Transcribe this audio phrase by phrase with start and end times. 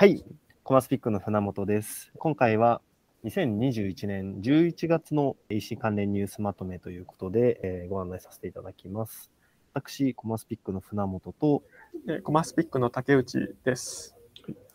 [0.00, 0.24] はい、
[0.62, 2.10] コマスピックの船本です。
[2.16, 2.80] 今回は
[3.24, 9.30] 2021年11月の AC 関連ニュースまとめということで、えーご案内させていただきます。
[9.74, 11.62] 私、コマスピックの船本と、
[12.08, 14.16] えーコマスピックの竹内です。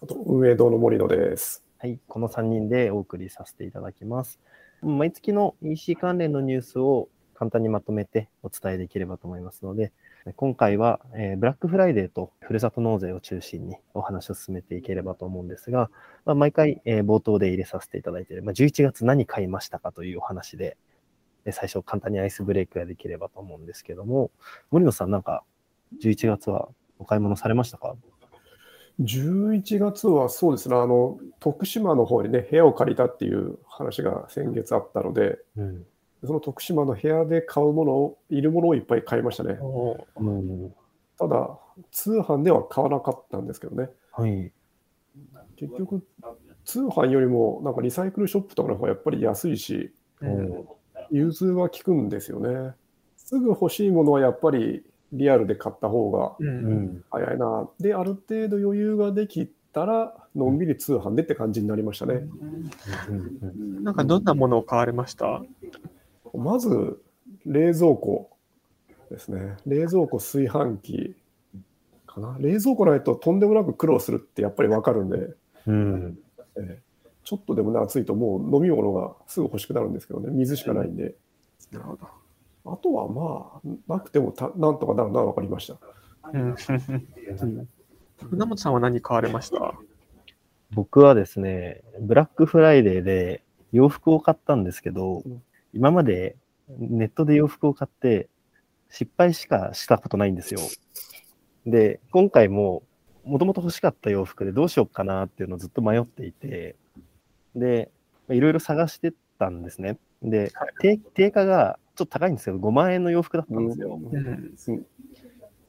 [0.03, 1.63] あと、運営堂の森野です。
[1.79, 4.39] はい、この3人でお送りさせていただきます。
[4.83, 9.91] 毎月の EC 関連のニュースを簡単にまとめてお伝えできればと思いますので、
[10.33, 15.91] 今回は、えーブラックフライデーとふるさと納税を中心にお話を進めていければと思うんですが、
[16.25, 20.77] まあ、毎回、えー冒頭で入れさせていただいている、まあ、11月何買いましたかというお話で、
[21.45, 24.31] えー最初簡単にアイスブレイクができればと思うんですけども、
[24.71, 25.43] 森野さんなんか
[26.01, 27.95] 11月はお買い物されましたか
[29.01, 35.85] ？11月はそうですね、あの、徳島の方にね、部屋を借りたっていう話が先月あったので、うん。
[36.25, 39.57] その徳島の部屋で買うものを、いるものをいっぱい買いましたね。
[40.17, 40.73] うん、
[41.17, 41.57] ただ、
[41.91, 43.89] 通販では買わなかったんですけどね。
[44.11, 44.51] はい。
[45.55, 46.05] 結局、
[46.65, 50.65] 通販よりも、なんかリサイクルショップとかの方がやっぱり安いし、うん
[51.11, 52.73] 融通は効くんですよね。
[53.17, 57.03] すぐ欲しいものはやっぱりリアルで買った方がうんうん。
[57.11, 57.69] 早いな。
[57.79, 62.15] で、ある程度余裕ができたら、のんびり通販でって感じになりましたね。
[62.15, 65.43] うんうんなんかどんなものを買われました？
[66.37, 67.01] まず、
[67.45, 68.29] 冷蔵庫
[69.09, 69.57] ですね。
[69.65, 71.15] 冷蔵庫、炊飯器
[72.05, 72.37] かな。
[72.39, 75.35] 冷蔵庫ないととんでもなく苦労するってやっぱりわかるんで、
[75.67, 76.17] うん。
[76.57, 76.85] ええ
[77.27, 81.15] ちょっとでもね、暑いともう飲み物がすぐ欲しくなるんですけどね、水しかないんで。
[81.71, 82.07] なるほど。
[82.71, 85.77] あとはまあ、なくてもたなんとかなるのは分かりました。
[86.31, 86.55] うん
[88.29, 89.73] 船本さんは何買われました？
[90.71, 95.41] 僕はですね、ブラックフライデーで洋服を買ったんですけどうん、
[95.75, 96.35] 今まで
[96.69, 98.29] ネットで洋服を買って
[98.89, 100.61] 失敗しかしたことないんですよ。
[101.65, 102.83] で、今回も
[103.23, 106.75] もともと欲しかった洋服でどうしようかなっていうのをずっと迷っていて、
[107.55, 107.91] で、
[108.29, 109.97] いろいろ探してたんですね。
[110.23, 113.99] で、定定価がちょっと高いんですけど、5万円の洋服だったんですよ。
[114.01, 114.85] うん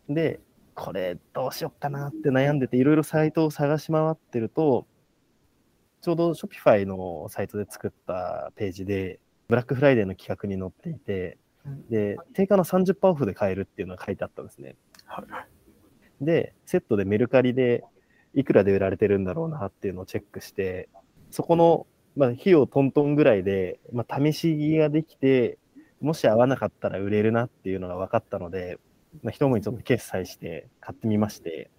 [0.09, 0.39] で、
[0.77, 4.87] これどうしようかなって悩んでて、いろいろサイトを探し回ってると、
[6.01, 11.39] ちょうど Shopify のサイトで作ったページで、ブラックフライデーの企画に載っていて、
[11.91, 14.77] で、定価の30%オフで買えるっていうのが書いてあったんですね。
[15.05, 15.27] はい
[16.21, 17.85] で、セットでメルカリで
[18.35, 20.89] いくらで売られてるんだろうなっていうのをチェックして、
[21.31, 21.87] そこの、
[22.17, 25.59] まあ、費用トントンぐらいで、まあ、試しができて、
[26.01, 28.79] もし合わなかったら売れるなっていうのが分かったので、
[29.23, 31.71] まあ、一思いちょっと決済して買ってみまして、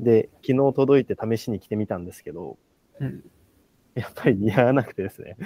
[0.00, 2.58] で、昨日届いて試しに着てみたんですけど、
[3.00, 3.24] うん
[3.94, 5.36] やっぱり似合わなくてですね。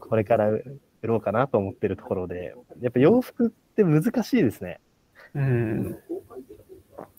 [0.00, 4.80] これから売ろうかなと思ってるところで、やっぱ洋服って難しいですね。
[5.34, 5.98] うん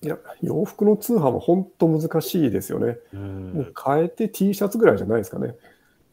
[0.02, 2.98] いや、洋服の通販は本当難しいですよね。
[3.14, 5.56] もう変えて T シャツぐらいじゃないですかね。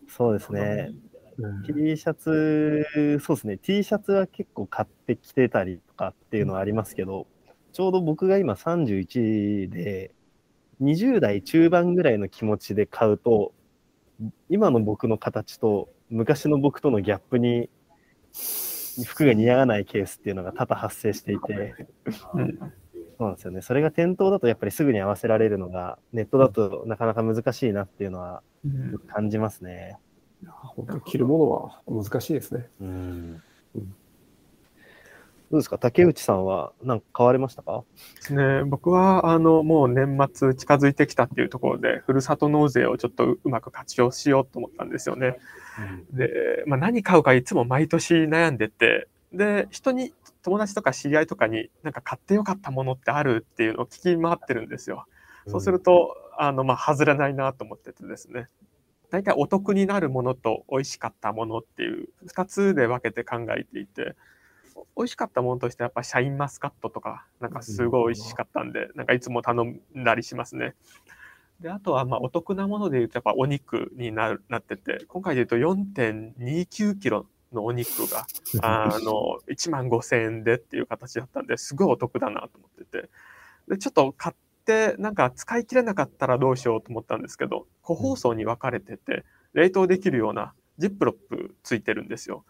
[0.09, 0.93] そうですね。
[1.67, 3.59] T シャツ、そうですね。
[3.59, 7.27] T シャツは結構買ってきてたりとかっていうのはありますけど、
[7.77, 10.11] ちょうど僕が今31で、
[10.81, 13.53] 20代中盤ぐらいの気持ちで買うと、
[14.49, 17.69] 今の僕の形と昔の僕とのギャップに
[19.05, 21.75] 服が似合わないケースっていうのが多々発生していて、
[22.33, 22.59] うん
[23.19, 23.61] そうなんですよね。
[23.61, 29.99] それが店頭だとやっぱりすぐに合わせられるのが、ネットだとなかなか難しいなっていうのはうん感じますね。
[30.47, 31.37] 本当に着るも
[31.87, 32.71] のは難しいですね。
[32.81, 33.43] うん
[35.51, 35.79] どうですか？
[35.79, 37.85] 竹内さんは何か買われましたか？
[38.17, 45.39] ですね、僕はあのもう年末近づいてきたっていうところで、ふるさと納税をちょっとうまく活用しようと思ったんですよね。
[46.13, 55.07] で、まあ、何買うかいつも毎年悩んでて、で、人に、友達とか知り合いとかに、なんか買ってよかったものってあるっていうのを聞き回ってるんですよ。
[55.47, 58.49] そうすると、あの、まあ、外れないなと思っててですね。
[59.11, 64.17] 大体お得になるものと美味しかったものっていう2つで分けて考えていて、
[64.97, 70.75] 美味しかったものとしてやっぱシャインマスカットとか、なんかすごい美味しかったんで、なんかいつも頼んだりしますね。
[71.61, 78.27] で、あとはまあお得なもので言うとやっぱお肉になるなってて、今回で言うと4.29キロのお肉が、
[78.63, 83.11] あの、1万5千円でっていう形だったんで、すごいお得だなと思ってて。
[83.69, 84.35] で、ちょっと買っ
[84.65, 89.25] て、なんか使い切れなかったらどうしようと思ったんですけど、個包装に分かれてて、
[89.55, 92.45] 冷凍できるようなジップロップついてるんですよ。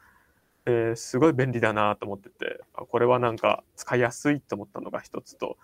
[0.67, 5.57] えーすごい便利だなと思ってて、あこれはなんか使いやすいと思ったのが一つと、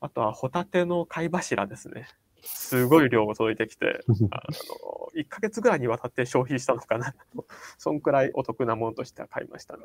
[0.00, 2.08] あとはホタテの貝柱ですね。
[2.42, 4.00] すごい量が届いてきて、
[4.30, 7.44] あの、1ヶ月ぐらいにわたって消費したのかなと、
[7.78, 9.82] そんくらいお得なものとしては買いましたね。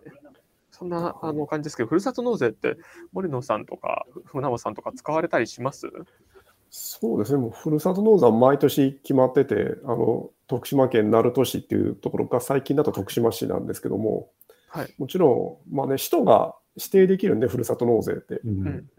[0.70, 2.78] そんなあの感じですけど、ふるさと納税って
[3.12, 5.88] 森野さんとか船本さんとか使われたりします？
[6.70, 14.32] そうですね、もうふるさと納税は毎年決まってて、あの徳島県鳴門市っていうところが最近だと徳島市なんですけども、
[14.74, 14.94] はい。
[14.98, 18.36] もちろん、まあね、市とが指定できるんで、ふるさと納税って。
[18.36, 18.90] ううんん。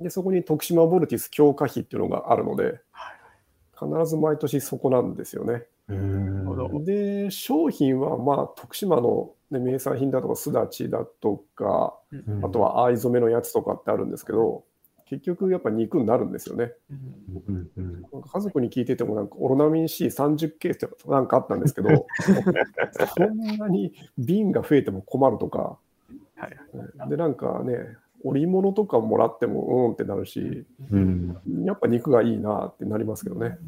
[0.00, 3.20] で、そこに徳島ボルティス強化費っていうのがあるので、はい
[3.80, 5.64] 必ず毎年そこなんですよね。
[6.84, 14.64] で、商品は、まあ、徳島の、ね、名産品だとか、すだちだとか、うんあとは藍染めのやつとかってあるんですけど、
[15.10, 16.72] 結局やっぱ肉になるんですよね。
[16.88, 22.06] うんうんうんなんか家族に聞いてても、なんかオロナミン C30 ケースとかなんかあったんですけど、
[23.16, 25.78] そんなに瓶が増えても困るとか、
[26.36, 27.08] はい。
[27.10, 33.58] で、なんかね、織物とかもらってもうんってなるし、うんやっぱ肉がいいなってなりますけどね。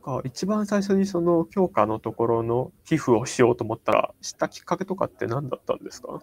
[0.00, 6.20] か一番最初にその強化のところの寄付をしようと思ったら、知ったきっかけとかって何だったんですか？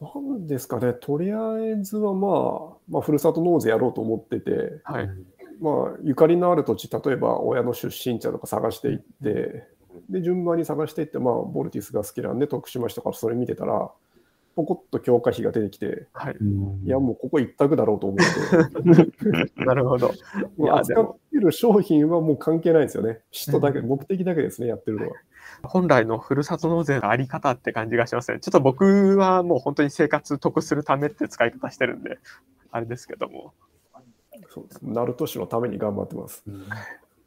[0.00, 5.10] なんですかね、とりあえずはまあ、まあ、ふるさと納税やろうと思ってて、はい。
[5.60, 9.66] まあ、ゆかりのある土地、例えば親の出身地とか探していって、
[10.08, 13.90] で、順番に探していって、まあ、ボルティスが好きなんで、徳島市とかそれ見てたら、
[14.58, 16.36] ポコッと強化費が出てきて、はい。
[16.40, 19.06] うんいや、もうここ一択だろうと思っ
[19.54, 20.08] て、 なるほど。
[20.08, 23.20] いや、で扱っも、てる商品はもう関係ないですよね。
[23.30, 25.14] 人だけ、目的だけですね、やってるのは。
[25.62, 28.40] 本来のふるさと納税のあり方って感じがしますね。
[28.40, 32.18] ちょっと僕はもう本当に生活得するためって使い方してるんで、
[32.72, 33.54] あれですけども。
[34.48, 34.80] そうです。
[34.82, 36.42] 鳴門市のために頑張ってます。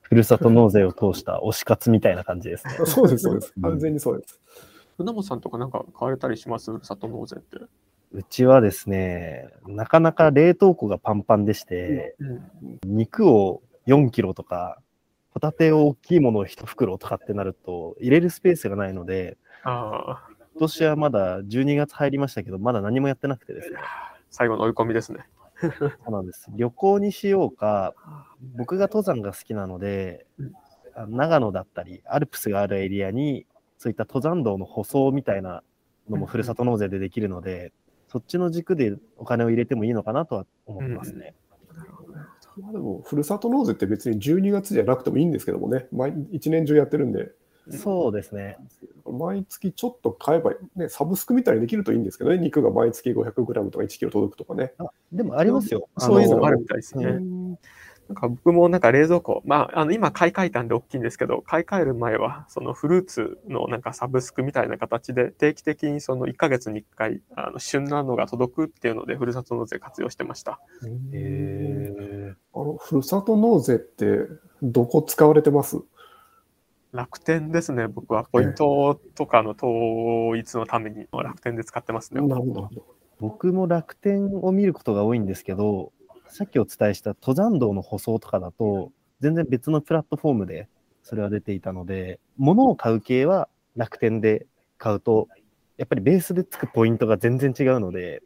[0.02, 2.74] ふるさと納税を通した推し活みたいな感じですね。
[2.86, 3.54] そうです、そうです。
[3.56, 4.42] うん完全にそうです。
[5.04, 6.72] 船本さんとかなんか買われたりします？
[6.72, 7.58] ふるさと納税って。
[8.14, 12.80] うちはですね、なかなか冷凍庫がパンパンでして、うん。
[12.84, 14.82] 肉を4キロとか、
[15.30, 20.18] ホタテを大きいものを1袋とかってなると、入れるスペースがないので、今
[20.60, 23.80] 年はまだ12月入りましたけど、まだ何もやってなくてですね。
[24.30, 25.26] 最後の追い込みですね。
[25.62, 26.50] そうなんです。
[26.56, 27.94] 旅行にしようか、
[28.58, 30.26] 僕が登山が好きなので
[31.08, 33.46] 長野だったり、アルプスがあるエリアに、
[33.82, 35.64] そういった登山道の舗装みたいな
[36.08, 37.74] のもふるさと納税でできるので、
[38.10, 41.34] そっちの軸でお金を入れてもいいのかなとは思ってますね。
[42.60, 47.32] まあでも、ふるさと納税って別に12月じゃなくてもいいんですけどもね、毎一年中やってるんで、
[47.72, 48.58] そうですね。
[49.12, 54.74] 毎月ちょっと買えば、ね、サブスクみたいにできるといいんですけどね、肉が毎月 500g とか1キロ届くとかね。
[54.78, 55.90] あでもありますよ。
[55.98, 57.20] そういうのもあるみたいですね。
[58.12, 70.60] うんなんか僕もなんか冷蔵庫、まあ、あの今買い替えたんで大きいんですけど、買い替える前は、そのフルーツのなんかサブスクみたいな形で、定期的にその1ヶ月に1回、あの旬なのが届くっていうので、ふるさと納税活用してました。
[71.14, 74.28] へあのふるさと納税って
[74.62, 75.78] どこ使われてます？
[76.92, 78.26] 楽天ですね、僕は。
[78.26, 82.22] ポイントとかの統一のために楽天で使ってますね。
[82.22, 82.70] なるほど。
[83.20, 85.94] 僕も楽天を見ることが多いんですけど、
[86.32, 90.68] さっきお伝えした登山道の舗装とかだと、全然別のプラットフォームで
[91.04, 94.48] それは出ていたので、物を買う系は楽天で
[94.78, 95.28] 買うと、
[95.78, 98.24] やっぱりベースでつくポイントが全然違うので、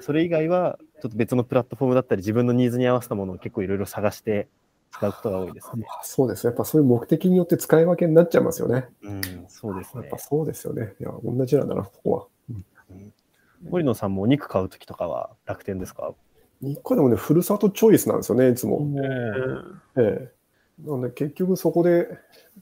[0.00, 4.48] それ以外はちょっと別のプラットフォームだったり、自分のニーズに合わせたものを結構いろいろ探して
[4.92, 5.84] 使うことが多いですね。
[5.88, 6.50] あ そうですね。
[6.50, 8.88] やっぱそういう目的によって使い分けになっちゃいますよね。
[9.02, 10.18] うん、そうですねやっぱ。
[10.18, 10.94] そうですよね。
[11.00, 12.26] いや、同じなんだな、ここは。
[13.68, 16.14] 森野さんもお肉買うときとかは楽天ですか？
[16.62, 18.78] 一個でもね、ふるさとチョイスなんですよね、いつも。
[18.78, 19.02] うんえ
[19.96, 20.32] え。
[20.84, 22.08] なので、結局そこで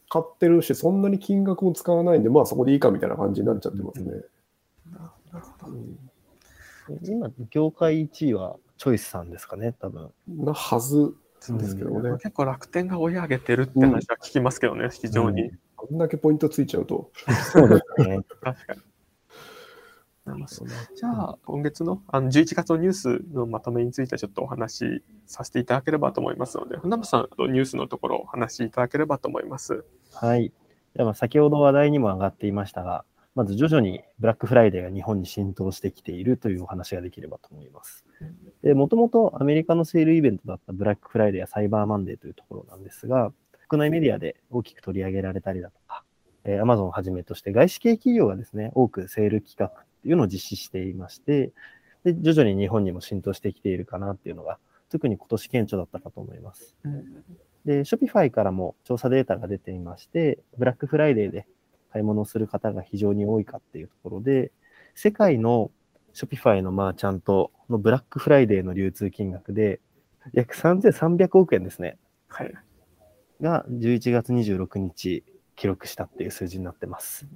[0.09, 4.11] 買ってるし、そんなに金額も使わないんで、まあそこでいいかみたいな感じになっちゃってますね。
[5.67, 5.99] うん
[7.03, 10.11] 今、業界1位はチョイスさんですかね、多分。
[10.27, 11.15] なはず
[11.49, 12.11] ですけどね。
[12.13, 15.53] 結構楽天が追い上げてるって話は聞きますけどね、非常に。
[15.77, 17.11] こんだけポイントついちゃうと。
[17.53, 18.21] そうですね。
[18.43, 18.81] 確かに。
[20.25, 29.85] なるほどじゃあ、今月のあの11月のニュースのまとめについてちょっとお話しさせていただければと思いますので、船本さんとニュースのところをお話しいただければと思います。
[30.13, 30.53] はい。
[30.95, 38.05] では先ほど話題にも上がっていましたが、まず徐々にブラックフライデーが日本に浸透してきているというお話ができればと思います。
[38.63, 43.33] で、もともとアメリカのセールイベントだったブラックフライデーやサイバーマンデーというところなんですが、
[43.69, 46.05] 国内メディアで大きく取り上げられたりだとか、
[46.45, 51.53] えー Amazon をはじめとして外資系企業がですね、多くセール企画っていうのを実施していまして、
[52.05, 56.75] で、徐々に日本にも浸透してきているかなっていうのが、特に今年顕著だったかと思います。
[57.65, 61.47] で、Shopify からも調査データが出ていまして、ブラックフライデーで
[61.93, 64.51] 買い物をする方が非常に多いかっていうところで、
[64.95, 65.71] 世界の
[66.15, 69.81] Shopify のマーチャントのブラックフライデーの流通金額で、
[70.33, 72.53] 約3300億円ですね、はい。
[73.41, 75.25] が11月26日
[75.57, 77.27] 記録したっていう数字になってます。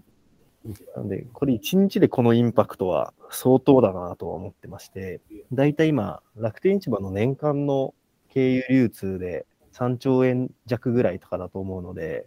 [0.64, 5.20] なので、これ1日でこのインパクトは相当だなとは思ってまして、
[5.52, 7.94] だいたい今、楽天市場の年間の
[8.30, 12.26] 経由流通で3兆円弱ぐらいとかだと思うので、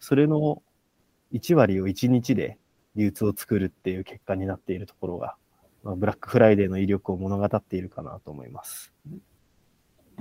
[0.00, 0.62] それの
[1.32, 2.58] 1割を1日で
[2.96, 5.36] 流通を作るっていう結果になっているところが、
[5.82, 8.92] まあ、ブラックフライデーの威力を物語っているかなと思います。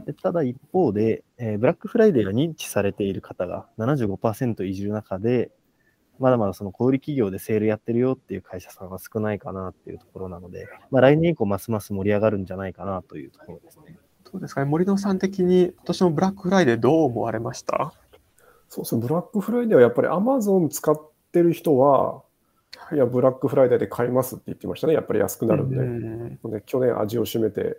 [0.05, 5.49] でただ一方で、えーブラックフライデーが認知されている方が75%いる中で、
[6.19, 13.97] まだまだその小売企業でセールやってるよっていう会社さんは少ないかなっていうところなので、まあ、来年以降ますます盛り上がるんじゃないかなというところですね。
[14.31, 17.93] どうですかね、森野さん的に今年のブラックフライデーどう思われました？
[18.67, 20.99] そうですね、ブラックフライデーはやっぱり Amazon 使っ
[21.31, 22.23] てる人は、
[22.91, 25.77] いや、ブラックフライデーで買いますって言ってましたね、やっぱり安くなるんで。
[25.77, 26.51] うん。
[26.51, 27.77] で去年味を占めて、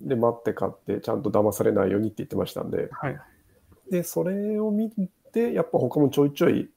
[0.00, 3.20] で、待って買って、ちゃんと騙されないようにって言ってましたんで、はい。
[3.88, 4.90] で、それを見
[5.32, 6.68] て、やっぱ他もちょいちょい、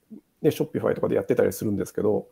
[0.46, 2.28] ね、 Shopify とかでやってたりするんですけど、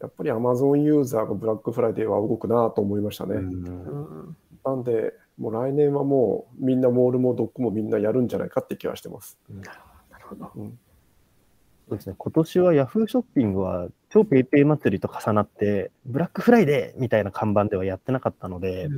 [0.00, 3.36] やっぱり Amazon ユーザーがブラックフライデーは動くなと思いましたね。
[3.36, 9.38] うんなんで、もう来年はもうみんなモールもドックもみんなやるんじゃないかって気はしてます。
[9.48, 9.72] な
[10.18, 10.50] るほど。
[11.88, 18.88] そうですね、今年は Yahoo ショッピングは超 PayPay 祭りと重なって、ブラックフライデーみたいな看板ではやってなかったので、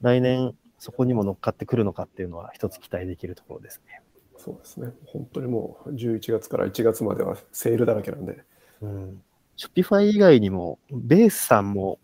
[0.00, 4.00] 来年そこにも乗っかってくるのかっていうのは一つ期待できるところですね。
[4.48, 4.92] そうですね。
[5.04, 8.38] 本当にもう11月から1月まではセールだらけなんで。
[8.80, 9.22] うん、
[9.56, 11.98] Shopify 以外にも、ベースさんも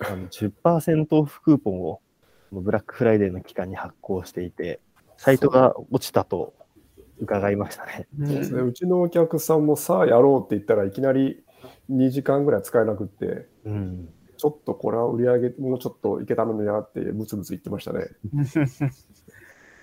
[0.00, 2.00] あの10%オフクーポンを
[2.50, 4.80] ブラックフライデーの期間に発行していて、
[5.16, 6.54] サイトが落ちたと
[7.20, 8.08] 伺いましたね。
[8.18, 8.62] うんそうですね。
[8.62, 11.44] うちのお客さんもさあやろうって言ったらいきなり
[11.90, 18.08] 2時間ぐらい使えなくって、うん、ちょっとこれは売り上げもうちょっといけたのになってブツブツ言ってましたね。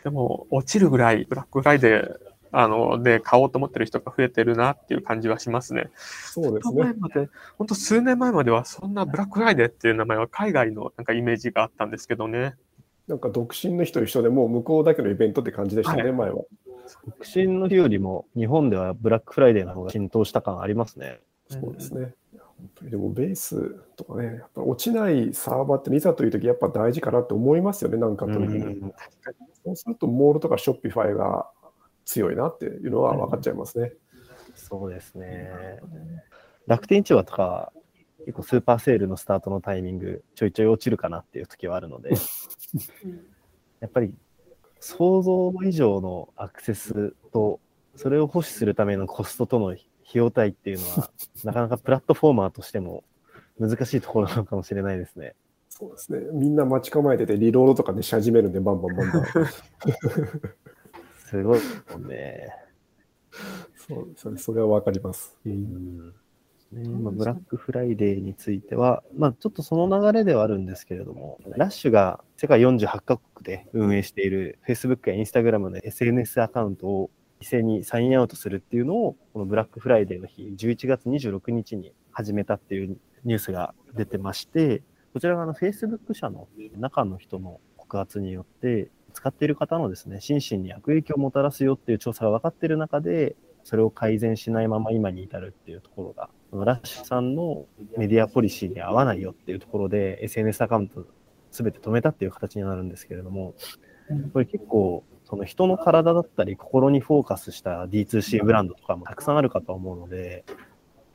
[0.04, 5.90] でも、落ちるぐらいブラックフライデーあので買おうと思ってる人が増えてるなっていう感じはしますね。
[5.96, 6.84] そうですね。
[6.84, 12.54] 前まで、本当数年前まではそんなブラックフライデーっていう名前は海外のなんかイメージがあったんですけどね。
[13.08, 16.44] なんか独身の日と一緒でもう向こうだけのイベントって感じでしたね、はい前は。
[17.06, 21.22] 独身の日よりも日本ではブラックフライデーの方が浸透した感ありますね。
[21.62, 22.14] そうですね。
[22.34, 28.94] 本当にでもベースとかね、やっぱ落ちないサーバーっていざという時やっぱ大事かなって思いますよね、なんかとにかくうん
[29.66, 31.50] そうするとモールとか Shopify が
[32.06, 33.94] 強いなっていうのは分かっちゃいますね。
[34.56, 35.52] そうですね。
[36.68, 37.72] 楽天市場とか、
[38.26, 42.12] 結構スーパーセールのスタートのタイミング、ちょいちょい落ちるかなっていう時はあるので、
[43.80, 44.14] やっぱり
[44.80, 47.60] 想像以上のアクセスと、
[47.96, 49.76] それを保守するためのコストとの
[50.08, 51.10] 費用対っていうのは、
[51.44, 53.04] なかなかプラットフォーマーとしても
[53.60, 55.36] 難しいところなのかもしれないですね。
[55.70, 56.20] そうですね。
[56.34, 59.26] みんな待ち構えてて、リロードとかね、し始めるんで、バンバンバンバン。
[61.26, 61.60] すごい
[61.92, 62.48] もんね。
[63.76, 65.36] そうそれそれは分かります。
[65.46, 66.14] うん
[66.72, 77.12] ねまあ、ブラックフライデーについては、まあ、ちょっとその流れではあるんですけれども、 LUSH が世界48カ国で運営している Facebook や Instagram の SNS アカウントを
[77.44, 84.82] 一斉にサインアウトするっていうのを、このブラックフライデーの日、11月26日に始めたっていうニュースが出てまして、
[85.12, 86.48] こちらがあの Facebook 社の
[86.78, 93.36] 中の人の告発によって、使っている方のですね、心身に悪影響をもたらすよっていう調査が分かっている中で、
[93.66, 97.66] それを改善しないまま今に至るっていうところが、そのラッシュさんの
[97.98, 101.06] メディアポリシーに合わないよっていうところで SNS アカウント
[101.52, 103.54] すべて止めたっていう形になるんですけれども、
[104.32, 110.46] これ結構、その人の体だったり心にフォーカスした D2C ブランドとかもたくさんあるかと思うので、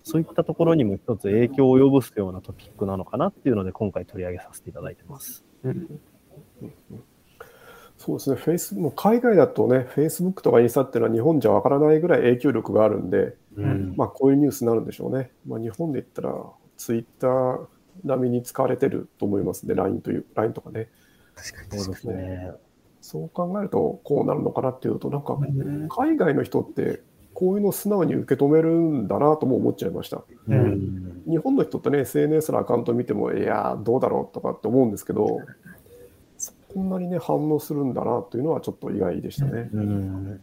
[0.03, 5.45] そういったところにも一つ影響を及ぼすようなトピックなのかなっていうので今回取り上げさせていただいてます。
[5.63, 6.01] うん
[7.97, 15.31] そうですね、フェイスもう海外だとね、Facebook とかインスタっていうのは日本じゃ分からないぐらい影響力があるんで、うんまあ、こういうニュースになるんでしょうね。
[15.47, 16.33] まあ、日本で言ったら、
[16.77, 17.59] Twitter
[18.05, 20.89] 並みに使われてると思いますね、LINE という、LINE とかね。
[21.35, 22.53] 確かにそうですね。
[23.00, 27.00] そう考えると、こうなるのかなっていうと、なんか、うん海外の人って、
[27.35, 30.17] こういうのを素直に受け止めるんだなとも思っちゃいました。
[30.17, 35.40] ううんん日本の人ってね、SNS のアカウント見ても、いやー、どうだろうとかって思うんですけど、
[36.75, 39.71] こんなにね、反応するんだなというのはちょっと意外でしたね。
[39.73, 40.40] うん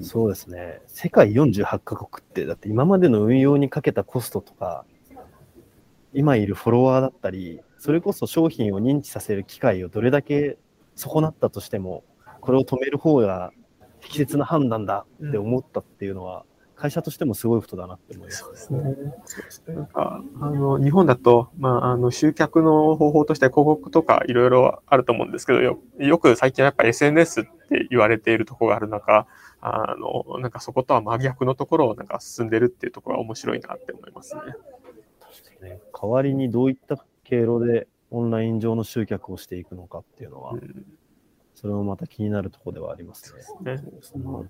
[0.00, 0.80] そうですね。
[0.86, 4.84] 世界48カ国って、だって今までの運用にかけたコストとか、
[6.14, 10.56] 今いるフォロワーだったり、それこそ商品を認知させる機会をどれだけ
[10.94, 12.04] 損なったとしても、
[12.40, 13.52] これを止める方が
[14.00, 16.44] 適切な判断だって思ったっていうのは、
[16.74, 18.38] 会社としてもすごいことだなって思います。
[18.38, 18.70] そうです
[19.68, 19.74] ね。
[19.76, 29.28] なんか、あの、日本だと、まあ、あの、集客の方法として広告とかいろいろあると思うんですけど、よよく最近はやっぱ SNS って言われているところがある中、
[29.60, 34.42] あの、なんかそことは真逆のところをなんか進んでるっていうところが面白いなって思いますね。
[35.62, 40.86] ね代わりにどういった経路でオンライン上の集客をしていくのかっていうのは、うん。
[41.54, 43.42] それもまた気になるところではありますね。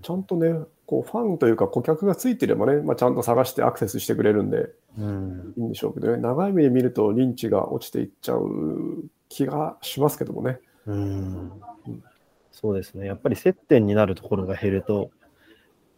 [0.03, 0.55] ちゃんとね、
[0.87, 10.61] こうファンというか顧客がついてればね、まあ、ちゃんと探してアクセスしてくれるんでうん、いいんでしょうけどね、長い目で見ると認知が落ちていっちゃう気がしますけどもね。
[10.87, 11.53] うん。
[12.51, 13.07] そうですね。
[13.07, 15.11] やっぱり接点になるところが減ると、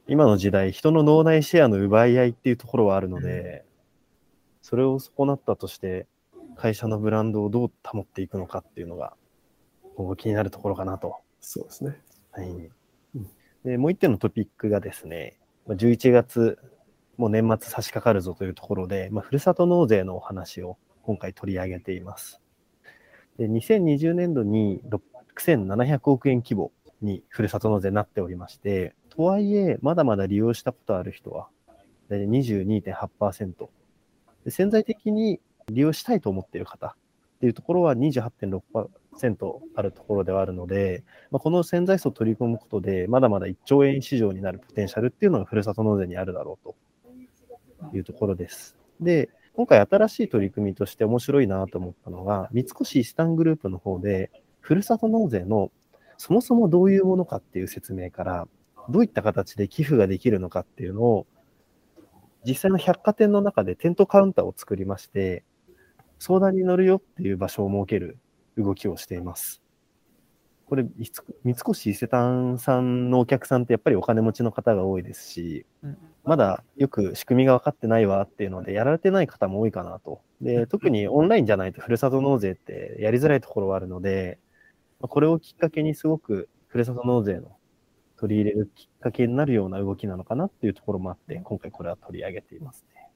[0.06, 3.64] 今の時代、人の脳内シェアの奪い合いっていうところはあるので、
[4.62, 6.06] それを損なったとして、
[6.56, 9.14] 会社のブランドをどう保っていくのかっていうのが、
[9.96, 11.16] 今後気になるところかなと。
[11.40, 11.96] そうですね。
[12.30, 12.70] はいうん
[13.64, 16.58] でもう一点のトピックがですね、まあ11月、
[17.16, 22.42] もう年末差し掛かるぞというところで、まあ、ふるさと納税のお話を今回取り上げています。
[23.38, 24.82] で2020年度に
[25.32, 31.48] 6700億円規模にふるさと納税になっておりまして、とはいえ、まだまだ利用したことある人は、
[32.08, 33.68] 大体22.8%。
[34.44, 46.74] で潜在的に利用したいと思っている方っていうところは28.6%あるところではあるので、まあ、この潜在層を取り込むことで、まだまだ1兆円市場になるポテンシャルっていうのがふるさと納税にあるだろう
[47.90, 48.76] というところです。
[49.00, 54.30] で、今回新しい取り組みとして面白いなと思ったのが、三越伊勢丹グループの方で、
[54.60, 55.70] ふるさと納税の
[56.16, 58.48] そもそもどういうものかっていう説明から、
[58.88, 61.26] どういった形で寄付ができるのかっていうのを、
[62.46, 65.44] 実際の百貨店の中で店頭カウンターを作りまして、
[66.24, 68.16] 相談に乗るよっていう場所を設ける
[68.56, 69.60] 動きをしています。
[70.64, 71.04] これ、三
[71.50, 80.22] 越伊勢丹さんのお客さんってやっぱりお金持ちの方が多いですし、うんまだよく仕組みが分かってないわっていうので、やられてない方も多いかなと。
[80.40, 84.38] で、特にオンラインじゃないとふるさと納税ってやりづらいところはあるので、
[85.00, 87.58] まあこれをきっかけにすごくふるさと納税の
[88.16, 93.10] 取り入れるきっかけになるような動きなのかなっていうところもあって、今回これは取り上げていますね。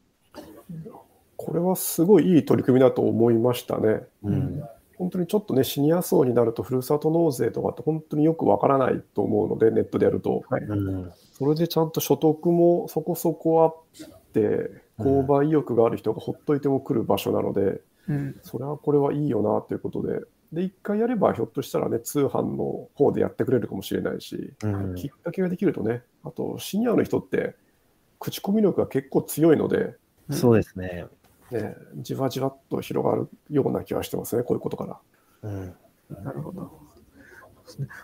[1.38, 4.02] これはすごいいい取り組みだと思いましたね。
[4.24, 4.62] うん。
[4.98, 10.42] 本当にちょっとね、シニア層になると、ふるさと納税とかって本当によくわからないと思うので、ネットでやると。
[10.50, 11.12] うん。
[11.32, 18.40] それでちゃんと所得もそこそこあって、購買意欲がある人がほっといても来る場所なので、うん。
[18.42, 20.20] それはこれはいいよなということで、
[20.52, 27.54] で、一回やればひょっとしたらね、通販の方でやってくれるかもしれないし、うんきっかけができるとね、あとシニアの人って、
[28.18, 29.94] 口コミ力が結構強いので、
[30.30, 31.06] そうですね。
[31.50, 35.00] ね、じわじわっと広がるような気はしてますね、こういうことか
[35.42, 35.48] ら。
[35.48, 35.76] うん。
[36.24, 36.88] なるほど。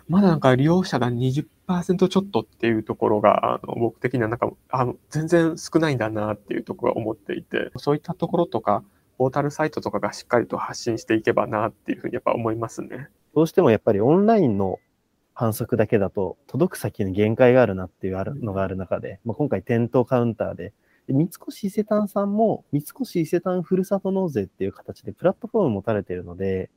[0.08, 8.84] まだなんか利用者が20%ちょっとっていうところが、あの僕的にはなんかあの全然少ないんだなっていうところは思っていて、そういったところとか、
[9.16, 13.08] ポータルサイトとかがしっかりと発信していけばなっていうふうにやっぱ思いますね。
[13.34, 14.78] どうしてもやっぱりオンラインの
[15.34, 20.72] 反則だけだと届く先に限界があるなっていうあるのがある中で、まあ、今回店頭カウンターで、で
[21.08, 26.70] 三越伊勢丹さんも三越伊勢丹ふるさと納税っていう形でプラットフォーム持たれているので、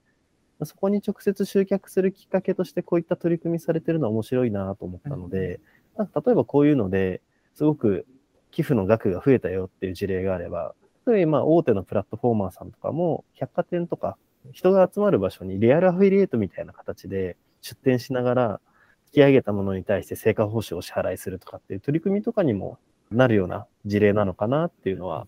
[0.64, 5.60] そこに直接集客するきっかけとしてこういった取り組みされてるのは面白いなと思ったので、
[5.96, 7.22] なん例えばこういうので
[7.56, 8.06] すごく
[8.52, 10.74] 寄付の額が増えたよっていう事例があれば、
[11.06, 14.18] 例えば大手のプラットフォーマーさんとかも百貨店とか
[14.52, 18.62] 人が集まる場所にリアルアフィリエイトみたいな形で出店しながら
[19.08, 22.78] 引き上げたものに対して成果報酬を支払いするとかっていう取り組みとかにも
[23.12, 25.28] なるような事例なのかなっていうのは、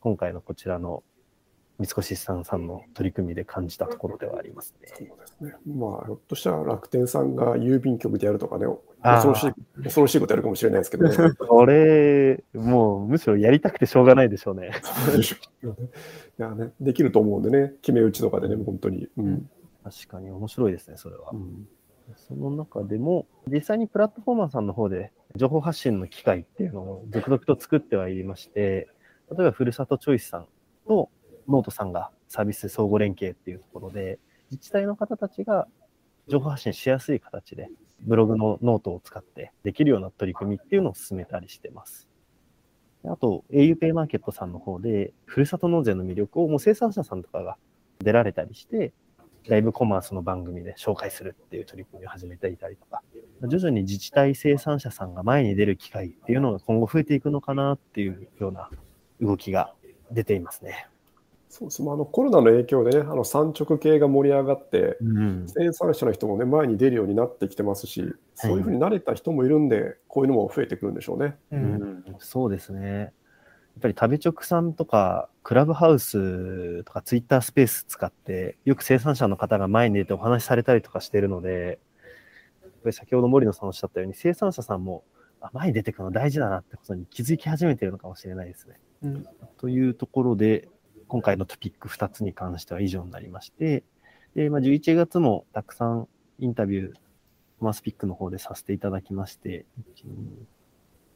[0.00, 1.02] 今回のこちらの
[1.78, 5.12] 三越さんさんの取り組みで感じたところではありますそうね。
[5.18, 5.54] ですね。
[5.66, 8.66] まあ、ひょっとしたら楽天さんが郵便局でやるとかね、
[9.02, 11.16] 恐ろしい、恐ろしいことやるかもしれないですけどね。
[11.38, 14.72] これ、もうむしろやりたくてしょうがないでしょうね。
[14.82, 15.74] そうでしょうね
[16.38, 19.08] いやね、できると思うんでね、決め打ちとかでね、本当に。
[19.16, 19.50] うん
[19.84, 21.36] 確かに面白いですね、それはう。
[21.36, 21.66] ん
[22.16, 28.88] その中でも、実際にプラットフォーマーさんの方で情報発信の機会っていうのを続々と作ってはいりまして、
[29.30, 30.46] 例えばふるさとチョイスさん
[30.86, 31.10] と
[31.48, 34.18] ノートさんがサービス相互連携っていうところで、
[34.50, 35.66] 自治体の方たちが
[36.28, 37.68] 情報発信しやすい形で、
[38.00, 42.08] ブログのノートを使ってできるような取り組みっていうのを進めたりしてます。
[43.04, 47.56] あと、auPay マーケットさんの方で、ふるさと納税の魅力をもう生産者さんとかが
[48.00, 48.92] 出られたりして、
[49.48, 53.02] ライブコマースの番組で紹介するっていう取り組みを始めていたりとか、
[53.48, 58.70] 徐々に自治体生産者さんが前に出る機会っていうのが今後増えていくのかなっていうような
[59.20, 59.74] 動きが
[60.10, 60.86] 出ていますね。
[61.52, 65.44] そうですあのコロナの影響でね、あの産直系が盛り上がって、うん。
[65.46, 71.36] 生産者の人もね、前に出るようになってきてますし、そういうふうに慣れた人もいるんで、こういうのも増えてくるんでしょうね。
[71.50, 71.56] う。
[71.56, 73.12] うんん、そうですね。
[73.74, 81.78] やっぱり食べ直さんとか、クラブハウスとかツイッタースペース使って、よく生産者の方が前に出てお話しされたりとかしているので、
[82.62, 85.04] やっぱり先ほど森野さんおっしゃったように、生産者さんも
[85.40, 88.78] あ前に出てくるの大事だなってことに気づき始めているのかもしれないですね。
[89.02, 89.26] うん
[89.58, 90.68] というところで、
[91.08, 93.84] 今回のトピック2つに関しては以上になりまして、
[94.34, 96.08] でまあ、11月もたくさん
[96.38, 96.94] インタビュー、
[97.60, 100.08] マスピックの方でさせていただきまして、1 2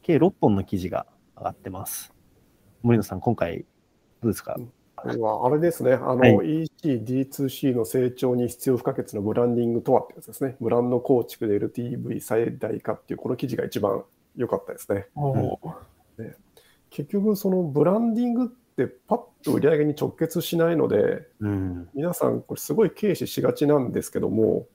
[0.01, 2.16] 計6本の記事が上がってます。
[2.87, 3.65] 森野さん、今回
[4.21, 4.57] どうですか？
[4.95, 10.55] あれですね、あの、はい EC、D2C の成長に必要不可欠なブランディングとはってやつですね。
[10.61, 14.05] ブランド構築で LTV 最大化っていう、この記事が一番
[14.37, 15.07] 良かったですね。
[15.15, 15.57] おー
[16.89, 21.89] 結局、そのブランディングってパッと売り上げに直結しないので、うん。
[21.93, 24.65] 皆さんこれすごい軽視しがちなんですけども、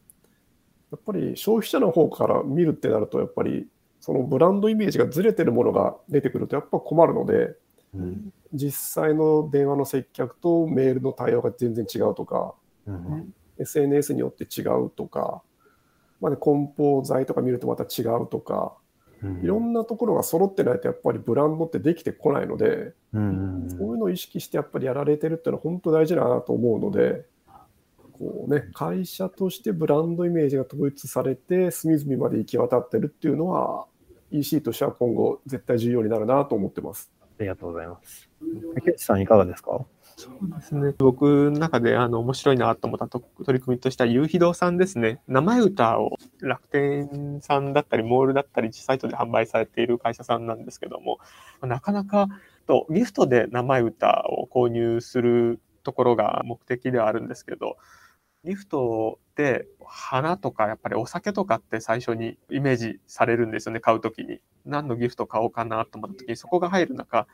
[0.91, 3.67] やっぱり消費者の方から見るってなると、やっぱり
[4.01, 7.57] そのブランドイメージがずれてるものが出てくるとやっぱ困るので、
[7.95, 8.33] うん。
[8.53, 12.55] 実際の電話の接客とメールの対応が全然違うとか、
[12.87, 13.35] うん。
[13.59, 15.43] SNS によって違うとか、
[16.21, 18.75] まあね、梱包材とか見るとまた違うとか、
[19.43, 23.67] いろんなところが揃ってないとやっぱりブランドってできてこないので、うん。
[23.69, 27.25] そういうのを意識してやっぱりやられてるっていうのは本当大事だなと思うので、
[28.13, 33.87] こうね、会社としてブランドイメージが統一されて隅々まで行き渡ってるっていうのは
[34.31, 37.11] EC としては今後絶対重要になるなと思ってます。
[37.39, 38.29] ありがとうございます。
[38.75, 39.85] 竹内さん、いかがですか？
[40.17, 40.95] そうですね。
[40.99, 45.21] 僕の中であの面白いなと思ったと取り組みとしては、夕日堂さんですね。
[45.27, 51.19] 名前歌を楽天さんだったり、モールだったり、サイトで販売されている会社さんなんですけども、
[51.63, 52.29] なかなか
[52.67, 57.77] とギフトで名前歌を購入するところが目的ではあるんですけど、
[58.45, 64.41] ギフトって花とかやっぱりお酒とかって最初にイメージされるんですよね、買うときに。
[64.65, 67.27] 何のギフト買おうかなと思ったときにそこが入る中、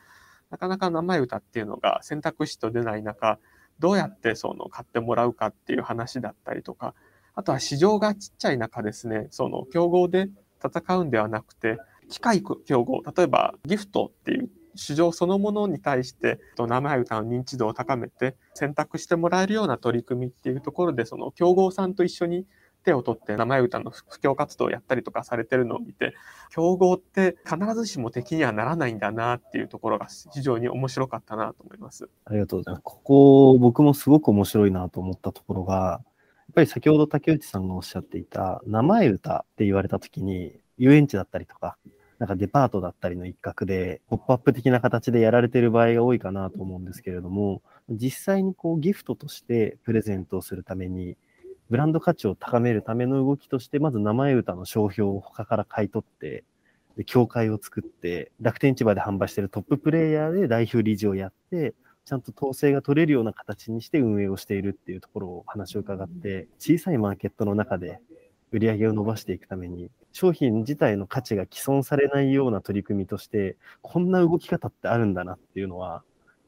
[0.50, 3.38] なかなか名前歌っていうのが選択肢と出ない中、
[3.78, 6.94] どうやってその買ってもらうかっていう話だったりとか、
[7.34, 10.28] あとは市場がちっちゃい中ですね、その競合で
[10.62, 11.78] 戦うんではなくて、
[12.10, 22.46] 機械競合、例えばギフトっていう市場そのものに対して、と名前歌の認知度を高めて選択してもらえるような取り組みっていうところで、その競合さんと一緒に
[22.84, 26.14] 手を取って名前歌の普及活動をやったりとかされてるのを見て、
[26.50, 32.08] 競合って必ずしも敵にはならないんだなっていうところが非常に面白かったなと思います。
[32.24, 32.82] ありがとうございます。
[32.84, 36.00] ここ、僕もすごく面白いなと思ったところが、や
[36.52, 41.76] っぱり先ほど竹内さんがおっしゃっていた、名前歌って言われたときに、遊園地だったりとか、
[42.18, 51.16] なんかデパートだったりの一角で、ポップアップ的な形でやられている場合が多いかなと思うんですけれども、実際にこうギフトとしてプレゼントをするために、
[51.70, 56.44] ブランド価値を高めるための動きとして、まず名前歌の商標を他から買い取って、
[56.96, 68.00] で協会を作って、楽天市場で販売しているトッププレイヤーで代表理事をやって、ちゃんと統制が取れるような形にして運営をしているっていうところを話を伺って、小さいマーケットの中で
[68.52, 76.02] 売り上げを伸ばしていくために、商品自体の価値が既存されないような取り組みとして、こんな動き方ってあるんだなっていうのは、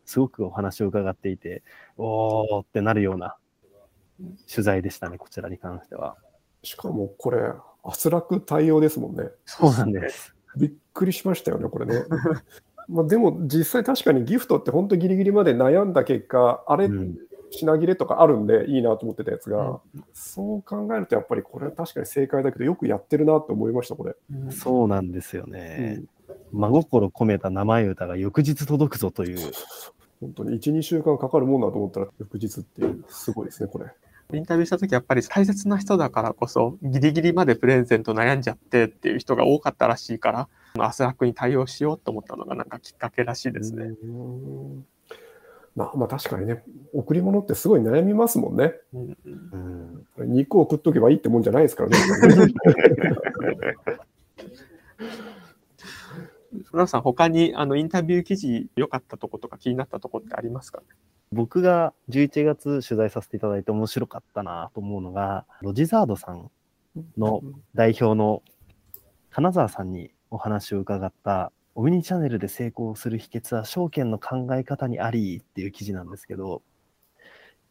[0.06, 1.62] すごくお話を伺っていて、
[1.96, 3.36] おーってなるような
[4.52, 6.16] 取材でしたね、こちらに関しては。
[6.62, 7.38] しかもこれ、
[7.82, 9.24] アスラク対応ですもんね。
[9.44, 10.34] そうなんです。
[10.56, 12.04] びっくりしましたよね、これね。
[12.88, 17.16] まあでも実際確かにギフトって本当ギリギリまで悩んだ結果、あれ、うん
[17.50, 19.80] 品切れとかあるんでいいなと思ってたやつが、
[20.12, 24.14] そう考えるとやっぱりこれは確かに正解だけどよくやってるなって思いました、これ。
[24.50, 26.02] そうなんですよね。
[26.52, 29.52] 真心込めた名前歌が翌日届くぞという。
[30.20, 33.86] 本当に1、2週間かかるもんだと思ったら翌日っていう、すごいですね、これ。
[34.32, 43.90] インタビューした時やっぱり大切な人だからこそギリギリまでプレゼント悩んじゃってっていう人が多かったらしいからあす楽に対応しようと思ったのがなんかきっかけらしいですね。
[45.76, 48.74] うんまあ、まあ確かにね、贈り物ってすごい悩みますもんね。
[48.92, 51.96] うんうんうん肉を食っとけばいいってもんじゃないですからね。
[56.72, 60.82] 村さん他にあのインタビュー記事良かったとことか気になったとこってありますか？
[61.32, 66.50] 僕が11月取材させていただいて面白かったなと思うのが、ロジザードさん
[67.16, 67.40] の
[67.74, 68.42] 代表の
[69.30, 76.60] 金沢さんにお話を伺った、オムニチャンネルで成功する秘訣は証券の考え方にありっていう記事なんですけど、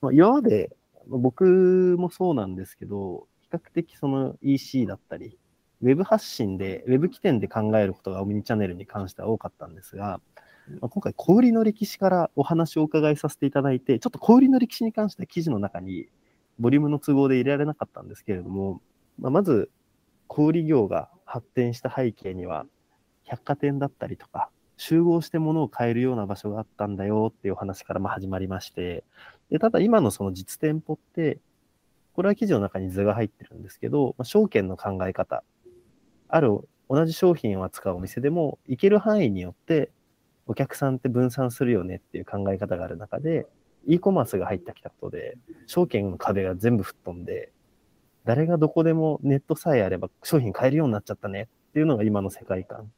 [0.02, 0.76] まあ、今まで
[1.08, 5.38] 僕もそうなんですけど、比較的その EC だったり、
[5.84, 10.20] ウェブ発信で、ウェブ起点で考えることがオムニチャンネルに関しては多かったんですが、
[10.82, 16.08] まあ、今回、小売りの歴史からお話をお伺いさせていただいて、ちょっと小売りの歴史に関しては記事の中に、
[16.58, 18.82] ボリュームの都合で入れられなかったんですけれども、
[19.20, 19.70] まあ、まず、
[20.26, 22.66] 小売業が発展した背景には、
[23.30, 29.04] 百貨店だったりとか、集合して物を買えるような場所があったんだよっていうお話からま始まりまして、
[29.52, 31.40] でただ今のその実店舗って、
[32.14, 35.44] これは記事の中に図が入ってるんですけど、まあ、証券の考え方、
[36.28, 39.92] ある同じ商品を扱うお店でも、行ける範囲によって
[40.48, 43.46] お客さんって分散するよねっていう考え方がある中で、
[43.86, 45.38] e コマースが入ってきたことで、
[45.68, 47.52] 証券の壁が全部吹っ飛んで、
[48.26, 52.92] 誰がどこでもネットさえあれば商品買えるようになっちゃったねっていうのが今の世界観。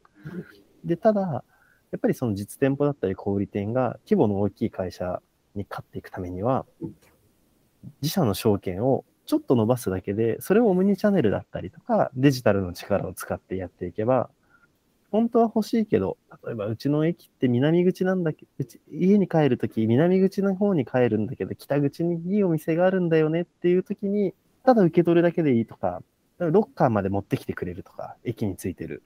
[0.83, 1.43] で、ただ、
[1.91, 5.21] やっぱりその実店舗だったり小売店が規模の大きい会社
[5.55, 6.65] に勝っていくためには、
[8.01, 14.29] 自社の証券をちょっと伸ばすだけで、それをオムニチャンネルだったりとか、デジタルの力を使ってやっていけば、
[15.11, 26.01] 本当は欲しいけど、例えばうちの駅って南口なんだけど、家に帰るとき、南口の方に帰るんだけど、北口にいいお店があるんだよねっていうときに、ただ受け取るだけでいいとか、
[26.39, 29.03] ロッカーまで持ってきてくれるとか、駅についてる。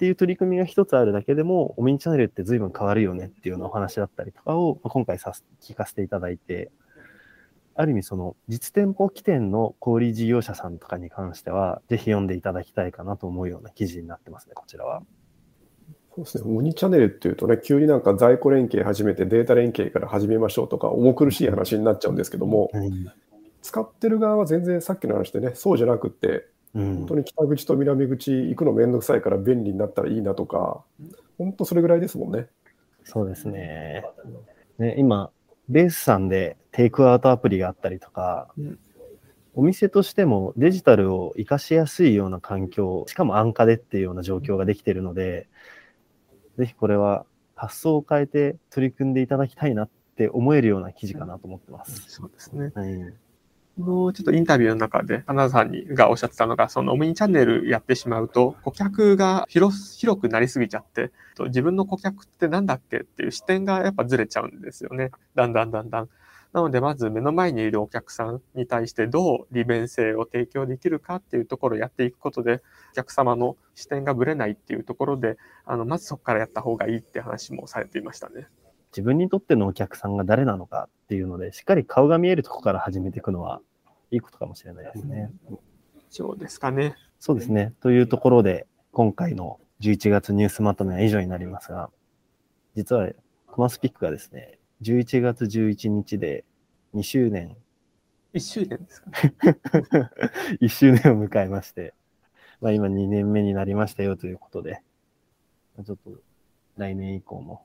[0.00, 6.70] っていう取り組みが一つあるだけでも、オミニチャンネルって随分変わるよねっていうようなお話だったりとかを、今回さ聞かせていただいて、
[7.74, 15.02] ある意味その実店舗起点の小売事業者さんとかに関しては、ぜひ読んでいただきたいかなと思うような記事になってますね、こちらは。
[16.14, 23.12] そうですね、オニチャンネルっていうとね、急になんか在庫連携始めてデータ連携から始めましょうとか、重苦しい話になっちゃうんですけども、うん、
[23.60, 30.84] 使ってる側は全然さっきの話でね、そうじゃなくって、うん、本当に北口と南口行くのめんどくさいから便利になったらいいなとか、
[31.38, 32.48] 本当それぐらいですもんね。
[33.04, 34.04] そうですね。
[34.78, 35.30] ね今、
[35.68, 38.78] ベースさんでテイクアウトアプリがあったりとか、うん、
[39.54, 45.48] お店としてもデジタルを活かしやすいような環境、しかも安価でっていうような状況ができているので、
[46.56, 52.04] ぜひこれは発想を変えて取り組んでいただきたいなって思えるような記事かなと思ってます。
[52.08, 52.72] そうですね。
[52.74, 53.14] はい、
[53.80, 61.10] のちょっとインタビューの中で、花田さんにがおっしゃってたのが、そのオムニチャンネルやってしまうと、顧客が広広くなりすぎちゃって、
[61.46, 65.10] 自分の顧客ってなんだっけっていう視点がやっぱずれちゃうんですよね。
[65.34, 66.08] だんだんだんだん。
[66.52, 72.60] なので、まず目の前にいるお客さんに対してどう利便性を提供できるかっていうところをやっていくことで、
[72.92, 78.48] お客様の視点がぶれないっていうところで、あの、まずそこからやった方がいいって話もされていましたね。
[78.92, 83.60] 自分にとってのお客さんが誰なのかっていうので、しっかり顔が見えるところから始めていくのは
[84.10, 85.30] いいことかもしれないですね。
[86.08, 86.96] そうですかね。
[87.18, 87.74] そうですね。
[87.80, 91.90] というところで、今回の11月ニュースまとめは以上になりますが、
[92.74, 93.08] 実は
[93.46, 96.44] コマスピックがですね、11月11日で
[96.94, 97.56] 2周年。
[98.34, 99.34] 1周年ですかね。
[100.60, 101.94] 1周年を迎えまして、
[102.60, 104.82] まあ今2年目になりましたよということで、
[105.84, 106.10] ちょっと
[106.76, 107.64] 来年以降も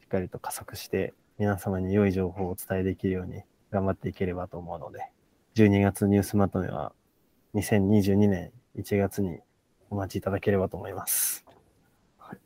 [0.00, 5.10] しっかりと加速して皆様に良い情報をお伝えできるように頑張っていければと思うので、
[5.56, 6.92] 12月ニュースまとめは
[7.54, 9.38] 2022年1月に
[9.88, 11.46] お待ちいただければと思います。
[12.18, 12.38] はい、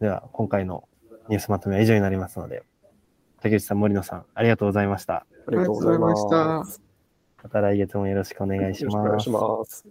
[0.00, 0.88] では、今回の
[1.28, 2.62] ニュースまとめは以上になりますので、
[3.42, 5.14] 竹内さん、森野さん、ありがとうございました。
[5.14, 6.64] ありがとうございました。
[7.42, 8.94] また来月もよろしくお願いします。
[8.94, 9.86] よろしくお願いします。